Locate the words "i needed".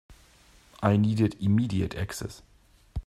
0.81-1.37